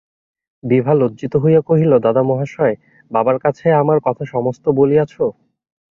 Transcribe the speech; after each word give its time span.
বিভা 0.63 0.93
লজ্জিত 0.93 1.33
হইয়া 1.43 1.61
কহিল, 1.61 1.91
দাদামহাশয়, 2.05 2.75
বাবার 3.11 3.37
কাছে 3.39 3.65
আমার 3.81 3.97
কথা 4.05 4.23
সমস্ত 4.33 4.65
বলিয়াছ? 4.79 5.13